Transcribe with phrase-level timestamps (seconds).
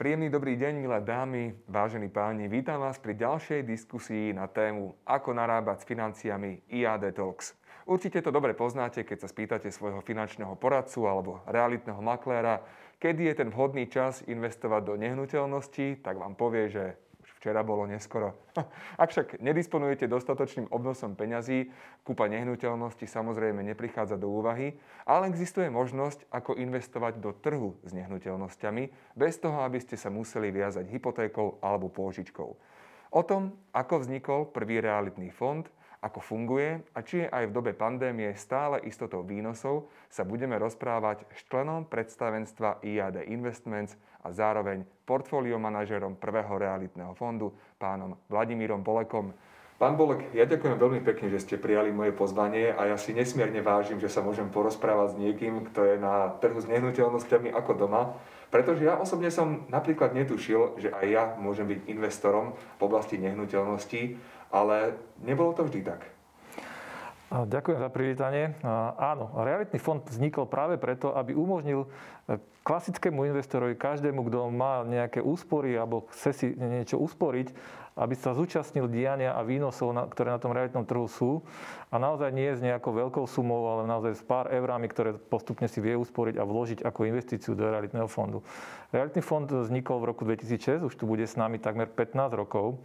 [0.00, 2.48] Príjemný dobrý deň, milé dámy, vážení páni.
[2.48, 7.52] Vítam vás pri ďalšej diskusii na tému Ako narábať s financiami IAD Talks.
[7.84, 12.64] Určite to dobre poznáte, keď sa spýtate svojho finančného poradcu alebo realitného makléra,
[12.96, 16.84] kedy je ten vhodný čas investovať do nehnuteľnosti, tak vám povie, že
[17.40, 18.36] včera bolo neskoro.
[19.02, 21.72] Ak však nedisponujete dostatočným obnosom peňazí,
[22.04, 24.76] kúpa nehnuteľnosti samozrejme neprichádza do úvahy,
[25.08, 30.52] ale existuje možnosť, ako investovať do trhu s nehnuteľnosťami, bez toho, aby ste sa museli
[30.52, 32.50] viazať hypotékou alebo pôžičkou.
[33.10, 35.64] O tom, ako vznikol prvý realitný fond,
[36.00, 41.44] ako funguje a či aj v dobe pandémie stále istotou výnosov, sa budeme rozprávať s
[41.46, 49.32] členom predstavenstva IAD Investments a zároveň portfólio manažerom prvého realitného fondu, pánom Vladimírom Bolekom.
[49.80, 53.64] Pán Bolek, ja ďakujem veľmi pekne, že ste prijali moje pozvanie a ja si nesmierne
[53.64, 58.12] vážim, že sa môžem porozprávať s niekým, kto je na trhu s nehnuteľnosťami ako doma,
[58.52, 64.20] pretože ja osobne som napríklad netušil, že aj ja môžem byť investorom v oblasti nehnuteľností
[64.50, 66.10] ale nebolo to vždy tak.
[67.30, 68.58] Ďakujem za privítanie.
[68.98, 71.88] Áno, realitný fond vznikol práve preto, aby umožnil e,
[72.66, 77.54] klasickému investorovi, každému, kto má nejaké úspory alebo chce si niečo usporiť,
[78.00, 81.44] aby sa zúčastnil diania a výnosov, ktoré na tom realitnom trhu sú.
[81.92, 85.84] A naozaj nie s nejakou veľkou sumou, ale naozaj s pár eurami, ktoré postupne si
[85.84, 88.40] vie usporiť a vložiť ako investíciu do realitného fondu.
[88.94, 92.80] Realitný fond vznikol v roku 2006, už tu bude s nami takmer 15 rokov.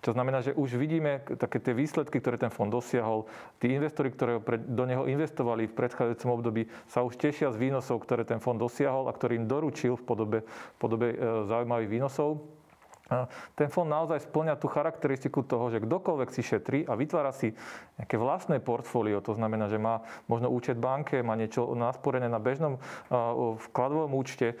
[0.00, 3.26] Čo znamená, že už vidíme také tie výsledky, ktoré ten fond dosiahol.
[3.58, 4.38] Tí investori, ktorí
[4.70, 9.10] do neho investovali v predchádzajúcom období, sa už tešia z výnosov, ktoré ten fond dosiahol
[9.10, 11.16] a ktorý im doručil v podobe, v podobe e,
[11.50, 12.55] zaujímavých výnosov.
[13.54, 17.54] Ten fond naozaj splňa tú charakteristiku toho, že kdokoľvek si šetrí a vytvára si
[18.02, 22.82] nejaké vlastné portfólio, to znamená, že má možno účet banke, má niečo nasporené na bežnom
[23.70, 24.58] vkladovom účte.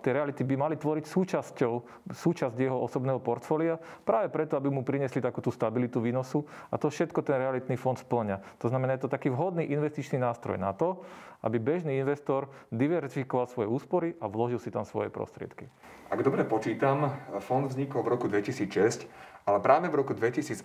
[0.00, 1.72] Tie reality by mali tvoriť súčasťou,
[2.08, 3.76] súčasť jeho osobného portfólia
[4.06, 7.98] práve preto, aby mu priniesli takú tú stabilitu výnosu a to všetko ten realitný fond
[7.98, 8.62] splňa.
[8.62, 11.02] To znamená, je to taký vhodný investičný nástroj na to,
[11.42, 15.70] aby bežný investor diverzifikoval svoje úspory a vložil si tam svoje prostriedky.
[16.08, 19.10] Ak dobre počítam, fond vznikol v roku 2006,
[19.48, 20.62] ale práve v roku 2008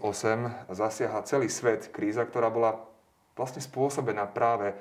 [0.69, 2.83] zasiahla celý svet kríza, ktorá bola
[3.33, 4.77] vlastne spôsobená práve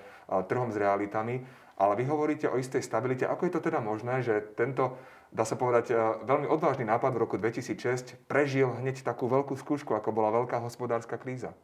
[0.50, 1.40] trhom s realitami.
[1.80, 3.24] Ale vy hovoríte o istej stabilite.
[3.24, 5.00] Ako je to teda možné, že tento,
[5.32, 5.96] dá sa povedať,
[6.28, 11.16] veľmi odvážny nápad v roku 2006 prežil hneď takú veľkú skúšku, ako bola veľká hospodárska
[11.16, 11.56] kríza?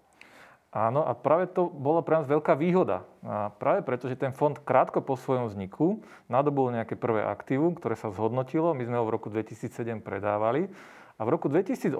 [0.68, 3.08] Áno, a práve to bola pre nás veľká výhoda.
[3.24, 7.96] A práve preto, že ten fond krátko po svojom vzniku nadobul nejaké prvé aktívum, ktoré
[7.96, 8.76] sa zhodnotilo.
[8.76, 10.68] My sme ho v roku 2007 predávali.
[11.16, 11.96] A v roku 2008,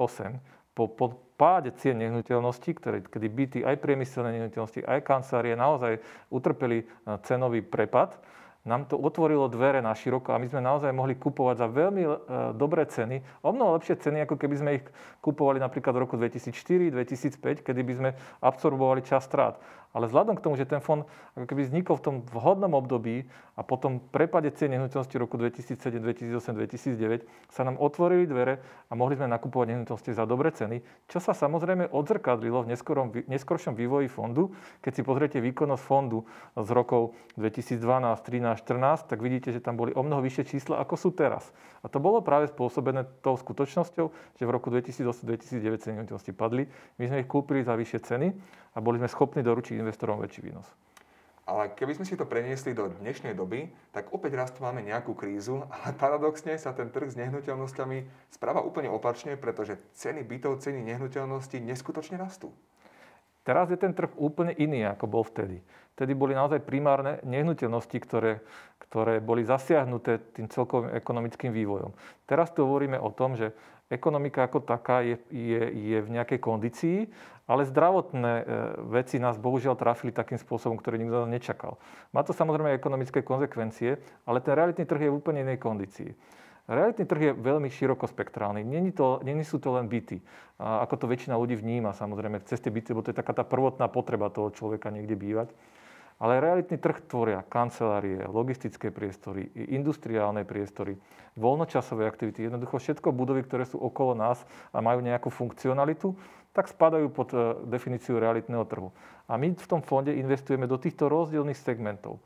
[0.77, 6.84] po, po páde cien nehnuteľností, ktoré, kedy byty, aj priemyselné nehnuteľnosti, aj kancelárie naozaj utrpeli
[7.25, 8.21] cenový prepad,
[8.67, 12.11] nám to otvorilo dvere na široko a my sme naozaj mohli kupovať za veľmi e,
[12.59, 14.85] dobré ceny, o mnoho lepšie ceny, ako keby sme ich
[15.23, 18.11] kupovali napríklad v roku 2004, 2005, kedy by sme
[18.43, 19.57] absorbovali čas strát.
[19.97, 23.25] Ale vzhľadom k tomu, že ten fond ako keby vznikol v tom vhodnom období
[23.56, 29.16] a potom prepade cien nehnuteľnosti roku 2007, 2008, 2009 sa nám otvorili dvere a mohli
[29.16, 34.53] sme nakupovať nehnuteľnosti za dobré ceny, čo sa samozrejme odzrkadlilo v neskorom, neskoršom vývoji fondu.
[34.84, 39.97] Keď si pozriete výkonnosť fondu z rokov 2012, 13, 14, tak vidíte, že tam boli
[39.97, 41.48] o mnoho vyššie čísla, ako sú teraz.
[41.81, 44.06] A to bolo práve spôsobené tou skutočnosťou,
[44.37, 46.66] že v roku 2008-2009 ceny nehnuteľnosti padli,
[46.98, 48.28] my sme ich kúpili za vyššie ceny
[48.75, 50.66] a boli sme schopní doručiť investorom väčší výnos.
[51.49, 55.16] Ale keby sme si to preniesli do dnešnej doby, tak opäť raz tu máme nejakú
[55.16, 60.84] krízu, ale paradoxne sa ten trh s nehnuteľnosťami správa úplne opačne, pretože ceny bytov, ceny
[60.84, 62.53] nehnuteľností neskutočne rastú.
[63.49, 65.65] Teraz je ten trh úplne iný, ako bol vtedy.
[65.97, 68.45] Vtedy boli naozaj primárne nehnuteľnosti, ktoré,
[68.84, 71.97] ktoré boli zasiahnuté tým celkovým ekonomickým vývojom.
[72.28, 73.56] Teraz tu hovoríme o tom, že
[73.88, 76.98] ekonomika ako taká je, je, je v nejakej kondícii,
[77.48, 78.45] ale zdravotné e,
[78.92, 81.80] veci nás bohužiaľ trafili takým spôsobom, ktorý nikto nečakal.
[82.13, 83.97] Má to samozrejme ekonomické konsekvencie,
[84.28, 86.13] ale ten realitný trh je v úplne inej kondícii.
[86.68, 88.60] Realitný trh je veľmi širokospektrálny.
[88.60, 90.21] Není, to, není sú to len byty.
[90.60, 93.41] A ako to väčšina ľudí vníma, samozrejme, cez tie byty, lebo to je taká tá
[93.41, 95.48] prvotná potreba toho človeka niekde bývať.
[96.18, 100.98] Ale realitný trh tvoria kancelárie, logistické priestory, industriálne priestory,
[101.38, 104.42] voľnočasové aktivity, jednoducho všetko budovy, ktoré sú okolo nás
[104.74, 106.18] a majú nejakú funkcionalitu,
[106.50, 107.38] tak spadajú pod e,
[107.70, 108.91] definíciu realitného trhu.
[109.30, 112.18] A my v tom fonde investujeme do týchto rozdielných segmentov.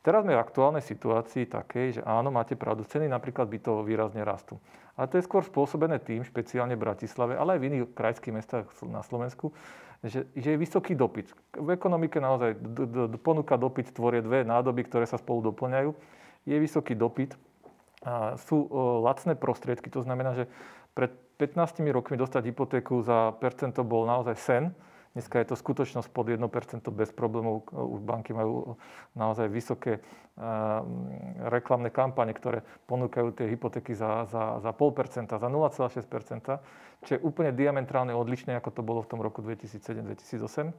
[0.00, 4.24] Teraz sme v aktuálnej situácii takej, že áno, máte pravdu, ceny napríklad by to výrazne
[4.24, 4.60] rastú.
[4.96, 8.68] Ale to je skôr spôsobené tým, špeciálne v Bratislave, ale aj v iných krajských mestách
[8.84, 9.52] na Slovensku,
[10.00, 11.28] že, že je vysoký dopyt.
[11.56, 15.92] V ekonomike naozaj d- d- ponuka dopyt tvorie dve nádoby, ktoré sa spolu doplňajú.
[16.48, 17.36] Je vysoký dopyt
[18.40, 18.64] sú
[19.04, 19.92] lacné prostriedky.
[19.92, 20.44] To znamená, že
[20.96, 24.64] pred 15 rokmi dostať hypotéku za percento bol naozaj sen.
[25.10, 26.38] Dneska je to skutočnosť pod 1%
[26.94, 27.66] bez problémov.
[27.74, 28.78] Už banky majú
[29.18, 29.98] naozaj vysoké
[31.50, 36.62] reklamné kampane, ktoré ponúkajú tie hypotéky za, za, za 0,5%, za 0,6%,
[37.02, 40.70] čo je úplne diametrálne odlišné, ako to bolo v tom roku 2007-2008.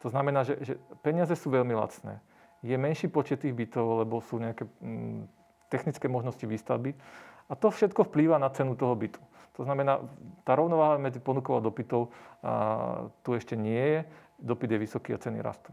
[0.00, 0.74] To znamená, že, že
[1.04, 2.16] peniaze sú veľmi lacné.
[2.64, 5.28] Je menší počet tých bytov, lebo sú nejaké mm,
[5.68, 6.96] technické možnosti výstavby.
[7.50, 9.20] A to všetko vplýva na cenu toho bytu.
[9.58, 10.00] To znamená,
[10.46, 12.08] tá rovnováha medzi ponukou a dopytou
[12.40, 14.00] a, tu ešte nie je.
[14.40, 15.72] Dopyt je vysoký a ceny rastú.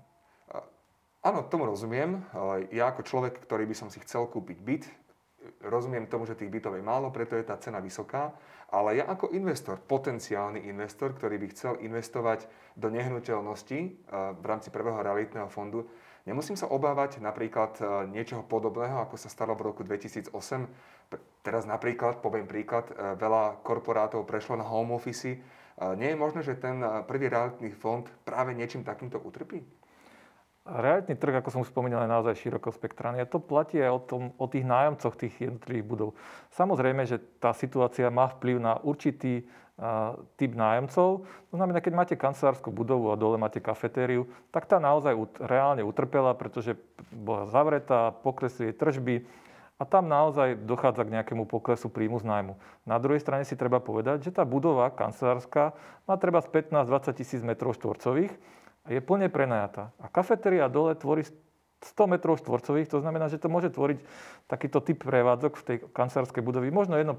[1.24, 2.24] Áno, tomu rozumiem.
[2.72, 4.84] Ja ako človek, ktorý by som si chcel kúpiť byt,
[5.68, 8.32] rozumiem tomu, že tých bytov je málo, preto je tá cena vysoká.
[8.72, 13.80] Ale ja ako investor, potenciálny investor, ktorý by chcel investovať do nehnuteľnosti
[14.12, 15.88] v rámci prvého realitného fondu,
[16.28, 17.80] nemusím sa obávať napríklad
[18.12, 20.36] niečoho podobného, ako sa stalo v roku 2008,
[21.48, 25.32] Teraz napríklad, poviem príklad, e, veľa korporátov prešlo na home office.
[25.32, 25.40] E,
[25.96, 29.64] nie je možné, že ten e, prvý realitný fond práve niečím takýmto utrpí?
[30.68, 33.24] Realitný trh, ako som už spomínal, je naozaj širokospektrálny.
[33.24, 36.10] A to platí aj o, tom, o tých nájomcoch tých jednotlivých budov.
[36.52, 39.48] Samozrejme, že tá situácia má vplyv na určitý
[40.42, 41.24] typ nájomcov.
[41.24, 46.34] To znamená, keď máte kancelárskú budovu a dole máte kafetériu, tak tá naozaj reálne utrpela,
[46.34, 46.74] pretože
[47.14, 49.16] bola zavretá, pokresli jej tržby,
[49.78, 52.58] a tam naozaj dochádza k nejakému poklesu príjmu z nájmu.
[52.90, 55.78] Na druhej strane si treba povedať, že tá budova kancelárska
[56.10, 58.34] má treba z 15-20 tisíc metrov štvorcových
[58.90, 59.94] a je plne prenajatá.
[60.02, 61.22] A kafetéria dole tvorí
[61.86, 64.02] 100 metrov štvorcových, to znamená, že to môže tvoriť
[64.50, 67.14] takýto typ prevádzok v tej kancelárskej budovy, možno 1%.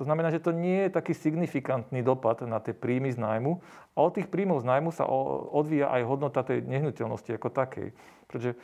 [0.00, 3.60] To znamená, že to nie je taký signifikantný dopad na tie príjmy z nájmu
[3.92, 5.04] a od tých príjmov z nájmu sa
[5.52, 7.92] odvíja aj hodnota tej nehnuteľnosti ako takej.
[8.24, 8.56] Pretože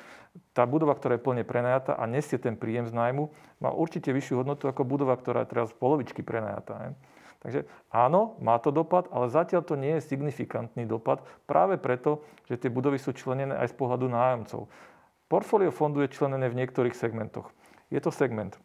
[0.56, 3.28] tá budova, ktorá je plne prenajatá a nesie ten príjem z nájmu,
[3.60, 6.96] má určite vyššiu hodnotu ako budova, ktorá je teraz polovičky prenajatá.
[7.38, 12.56] Takže áno, má to dopad, ale zatiaľ to nie je signifikantný dopad práve preto, že
[12.56, 14.66] tie budovy sú členené aj z pohľadu nájomcov.
[15.28, 17.52] Portfólio fondu je členené v niektorých segmentoch.
[17.92, 18.56] Je to segment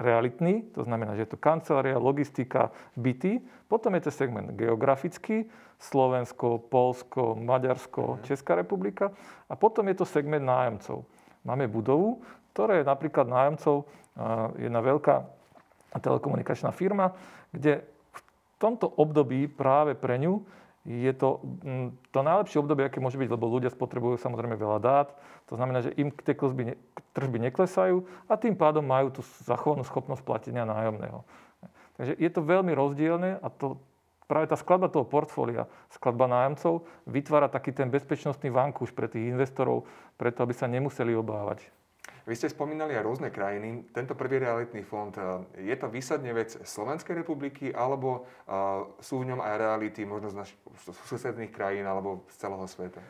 [0.00, 3.44] realitný, to znamená, že je to kancelária, logistika, byty.
[3.68, 5.46] Potom je to segment geografický,
[5.78, 8.18] Slovensko, Polsko, Maďarsko, mhm.
[8.24, 9.12] Česká republika.
[9.48, 11.04] A potom je to segment nájomcov.
[11.44, 12.24] Máme budovu,
[12.56, 13.84] ktorá je napríklad nájomcov
[14.56, 15.26] jedna veľká
[15.98, 17.12] telekomunikačná firma,
[17.50, 18.20] kde v
[18.56, 20.40] tomto období práve pre ňu
[20.84, 25.08] je to mm, to najlepšie obdobie, aké môže byť, lebo ľudia spotrebujú samozrejme veľa dát.
[25.48, 26.76] To znamená, že im tie klzby,
[27.16, 31.24] tržby neklesajú a tým pádom majú tú zachovanú schopnosť platenia nájomného.
[31.96, 33.80] Takže je to veľmi rozdielne a to,
[34.28, 39.88] práve tá skladba toho portfólia, skladba nájomcov, vytvára taký ten bezpečnostný vankúš pre tých investorov,
[40.20, 41.64] preto aby sa nemuseli obávať.
[42.24, 43.92] Vy ste spomínali aj rôzne krajiny.
[43.92, 48.52] Tento prvý realitný fond, eh, je to výsadne vec Slovenskej republiky, alebo eh,
[49.04, 50.60] sú v ňom aj reality možno z našich
[51.04, 53.04] susedných krajín alebo z celého sveta?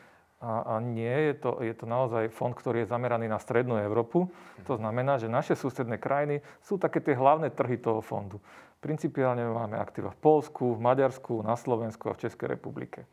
[0.45, 4.29] A, a nie, je to, je to naozaj fond, ktorý je zameraný na strednú Európu.
[4.69, 8.43] To znamená, že naše susedné krajiny sú také tie hlavné trhy toho fondu.
[8.85, 13.09] Principiálne máme aktíva v Polsku, v Maďarsku, na Slovensku a v Českej republike.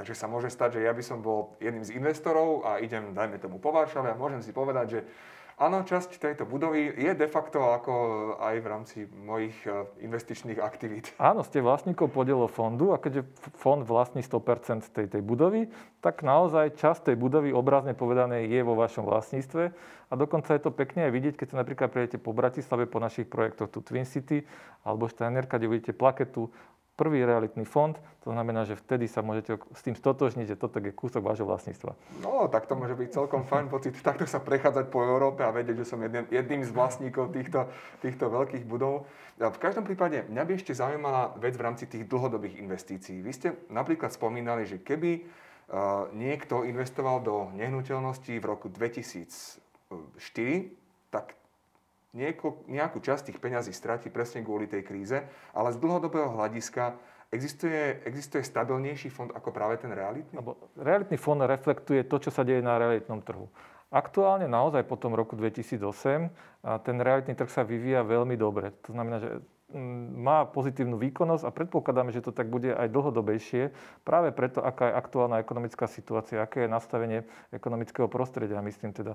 [0.00, 3.36] Takže sa môže stať, že ja by som bol jedným z investorov a idem, dajme
[3.36, 5.00] tomu, po Varšave a môžem si povedať, že
[5.60, 7.92] Áno, časť tejto budovy je de facto ako
[8.40, 11.12] aj v rámci mojich e, investičných aktivít.
[11.20, 13.28] Áno, ste vlastníkov podielov fondu a keďže
[13.60, 15.68] fond vlastní 100% tej, tej budovy,
[16.00, 19.76] tak naozaj časť tej budovy, obrazne povedané, je vo vašom vlastníctve.
[20.08, 23.28] A dokonca je to pekne aj vidieť, keď sa napríklad prejdete po Bratislave, po našich
[23.28, 24.48] projektoch tu Twin City
[24.80, 26.48] alebo Steiner, kde uvidíte plaketu
[27.00, 30.92] prvý realitný fond, to znamená, že vtedy sa môžete s tým stotožniť, že toto je
[30.92, 31.96] kúsok vášho vlastníctva.
[32.20, 35.80] No, tak to môže byť celkom fajn pocit, takto sa prechádzať po Európe a vedieť,
[35.80, 37.72] že som jedným, jedným z vlastníkov týchto,
[38.04, 39.08] týchto veľkých budov.
[39.40, 43.24] V každom prípade, mňa by ešte zaujímala vec v rámci tých dlhodobých investícií.
[43.24, 49.56] Vy ste napríklad spomínali, že keby uh, niekto investoval do nehnuteľností v roku 2004,
[51.08, 51.39] tak
[52.12, 55.18] nieko, nejakú časť tých peňazí stratí presne kvôli tej kríze,
[55.54, 56.98] ale z dlhodobého hľadiska
[57.30, 60.34] existuje, existuje stabilnejší fond ako práve ten realitný?
[60.34, 63.46] Lebo realitný fond reflektuje to, čo sa deje na realitnom trhu.
[63.90, 65.82] Aktuálne naozaj po tom roku 2008
[66.86, 68.70] ten realitný trh sa vyvíja veľmi dobre.
[68.86, 69.42] To znamená, že
[70.16, 73.70] má pozitívnu výkonnosť a predpokladáme, že to tak bude aj dlhodobejšie,
[74.02, 77.22] práve preto, aká je aktuálna ekonomická situácia, aké je nastavenie
[77.54, 78.58] ekonomického prostredia.
[78.64, 79.14] Myslím teda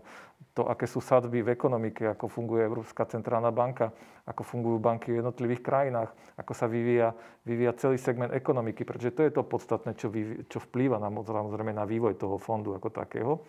[0.55, 3.91] to, aké sú sadby v ekonomike, ako funguje Európska centrálna banka,
[4.23, 6.09] ako fungujú banky v jednotlivých krajinách,
[6.39, 7.11] ako sa vyvíja,
[7.43, 11.75] vyvíja celý segment ekonomiky, pretože to je to podstatné, čo, vyvíja, čo vplýva na, samozrejme
[11.75, 13.43] na vývoj toho fondu ako takého.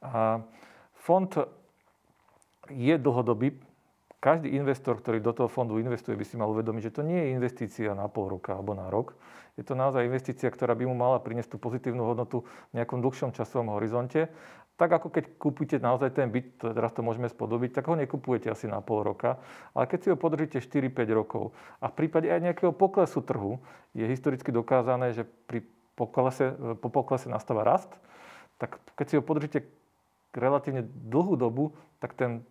[0.00, 0.40] A
[0.96, 1.30] fond
[2.68, 3.67] je dlhodobý,
[4.18, 7.32] každý investor, ktorý do toho fondu investuje, by si mal uvedomiť, že to nie je
[7.38, 9.14] investícia na pol roka alebo na rok.
[9.54, 13.30] Je to naozaj investícia, ktorá by mu mala priniesť tú pozitívnu hodnotu v nejakom dlhšom
[13.34, 14.30] časovom horizonte.
[14.78, 18.70] Tak ako keď kúpite naozaj ten byt, teraz to môžeme spodobiť, tak ho nekupujete asi
[18.70, 19.42] na pol roka,
[19.74, 21.50] ale keď si ho podržíte 4-5 rokov
[21.82, 23.58] a v prípade aj nejakého poklesu trhu
[23.98, 25.66] je historicky dokázané, že pri
[25.98, 27.90] poklese, po poklese nastáva rast,
[28.62, 29.66] tak keď si ho podržíte
[30.30, 32.46] relatívne dlhú dobu, tak ten,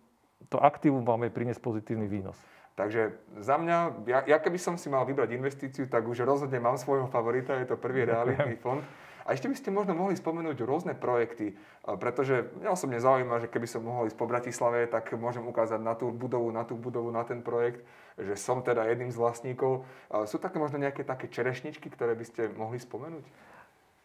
[0.46, 2.38] to aktívum vám je priniesť pozitívny výnos.
[2.78, 3.10] Takže
[3.42, 7.10] za mňa, ja, ja keby som si mal vybrať investíciu, tak už rozhodne mám svojho
[7.10, 8.86] favorita, je to prvý realitný fond.
[9.28, 11.52] A ešte by ste možno mohli spomenúť rôzne projekty,
[11.84, 15.92] pretože mňa osobne zaujíma, že keby som mohol ísť po Bratislave, tak môžem ukázať na
[15.92, 17.84] tú budovu, na tú budovu, na ten projekt,
[18.16, 19.84] že som teda jedným z vlastníkov.
[20.24, 23.28] Sú také možno nejaké také čerešničky, ktoré by ste mohli spomenúť?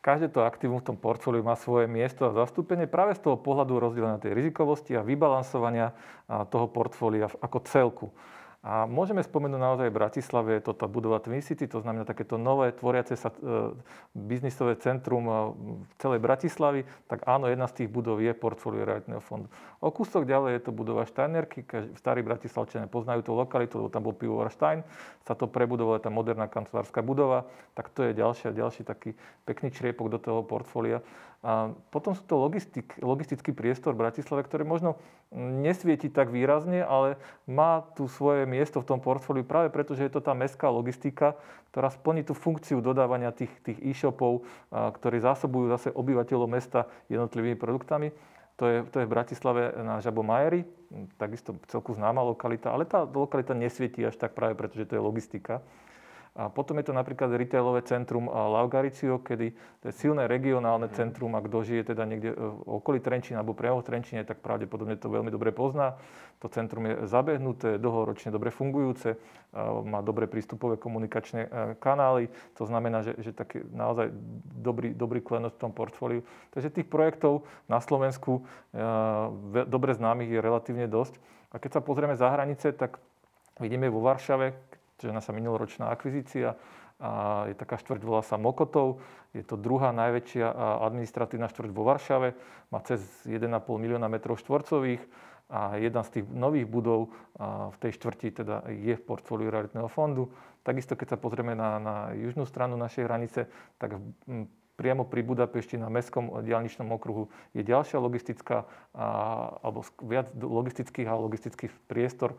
[0.03, 3.79] Každé to aktívum v tom portfóliu má svoje miesto a zastúpenie práve z toho pohľadu
[3.79, 5.95] rozdielenia tej rizikovosti a vybalansovania
[6.51, 8.07] toho portfólia ako celku.
[8.63, 12.39] A môžeme spomenúť naozaj v Bratislave, je to tá budova Twin City, to znamená takéto
[12.39, 13.75] nové tvoriace sa e,
[14.15, 15.33] biznisové centrum e,
[15.83, 19.51] v celej Bratislavy, tak áno, jedna z tých budov je portfólio realitného fondu.
[19.83, 21.67] O kúsok ďalej je to budova Steinerky,
[21.99, 24.87] starí bratislavčania poznajú tú lokalitu, lebo tam bol pivovar Stein,
[25.27, 27.43] sa to prebudovala tá moderná kancelárska budova,
[27.75, 29.11] tak to je ďalší, ďalší taký
[29.43, 31.03] pekný čriepok do toho portfólia.
[31.43, 34.95] A potom sú to logistik, logistický priestor v Bratislave, ktorý možno
[35.35, 40.13] nesvieti tak výrazne, ale má tu svoje miesto v tom portfóliu práve preto, že je
[40.15, 41.35] to tá mestská logistika,
[41.75, 48.15] ktorá splní tú funkciu dodávania tých, tých e-shopov, ktorí zásobujú zase obyvateľov mesta jednotlivými produktami.
[48.61, 50.63] To je, to je v Bratislave na Žabomajeri,
[51.17, 55.01] takisto celku známa lokalita, ale tá lokalita nesvietí až tak práve preto, že to je
[55.01, 55.59] logistika.
[56.33, 61.45] A potom je to napríklad retailové centrum Laugaricio, kedy to je silné regionálne centrum a
[61.45, 65.29] kto žije teda niekde v okolí Trenčína alebo priamo v Trenčine, tak pravdepodobne to veľmi
[65.29, 65.93] dobre pozná.
[66.41, 69.13] To centrum je zabehnuté, dlhoročne dobre fungujúce,
[69.85, 74.09] má dobre prístupové komunikačné kanály, to znamená, že, že taký naozaj
[74.57, 76.25] dobrý, dobrý klenot v tom portfóliu.
[76.49, 78.41] Takže tých projektov na Slovensku
[79.69, 81.21] dobre známych je relatívne dosť.
[81.53, 82.97] A keď sa pozrieme za hranice, tak
[83.61, 84.57] vidíme vo Varšave,
[85.03, 86.55] čiže naša minuloročná akvizícia.
[87.03, 89.03] A je taká štvrť, volá sa Mokotov.
[89.35, 90.47] Je to druhá najväčšia
[90.87, 92.31] administratívna štvrť vo Varšave.
[92.71, 95.03] Má cez 1,5 milióna metrov štvorcových
[95.51, 97.11] a jedna z tých nových budov
[97.75, 100.31] v tej štvrti teda je v portfóliu realitného fondu.
[100.63, 103.99] Takisto, keď sa pozrieme na, na južnú stranu našej hranice, tak
[104.73, 108.65] priamo pri Budapešti na mestskom diálničnom okruhu je ďalšia logistická
[109.61, 112.33] alebo viac logistických a logistických priestor,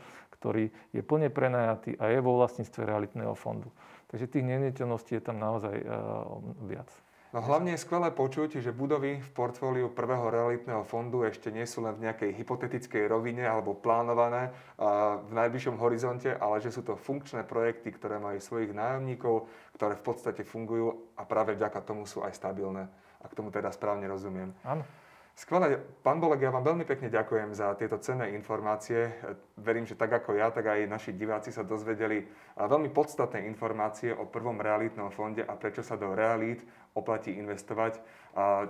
[0.45, 3.73] ktorý je plne prenajatý a je vo vlastníctve realitného fondu.
[4.13, 5.73] Takže tých nehnuteľností je tam naozaj
[6.69, 6.93] viac.
[7.33, 11.83] No hlavne je skvelé počuť, že budovy v portfóliu prvého realitného fondu ešte nie sú
[11.83, 14.55] len v nejakej hypotetickej rovine alebo plánované
[15.25, 20.05] v najbližšom horizonte, ale že sú to funkčné projekty, ktoré majú svojich nájomníkov, ktoré v
[20.07, 22.87] podstate fungujú a práve vďaka tomu sú aj stabilné.
[23.19, 24.53] Ak tomu teda správne rozumiem.
[24.63, 24.85] Áno.
[25.35, 25.83] Skvelé.
[26.07, 29.11] Pán Bolek, ja vám veľmi pekne ďakujem za tieto cenné informácie.
[29.59, 32.23] Verím, že tak ako ja, tak aj naši diváci sa dozvedeli
[32.55, 36.63] veľmi podstatné informácie o prvom realitnom fonde a prečo sa do realít
[36.95, 37.99] oplatí investovať.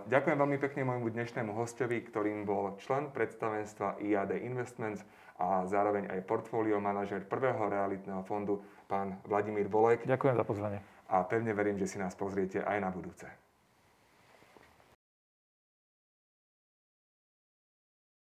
[0.09, 5.05] Ďakujem veľmi pekne môjmu dnešnému hostovi, ktorým bol člen predstavenstva IAD Investments
[5.37, 10.09] a zároveň aj portfólio manažer prvého realitného fondu, pán Vladimír Bolek.
[10.09, 10.81] Ďakujem za pozvanie.
[11.13, 13.44] A pevne verím, že si nás pozriete aj na budúce.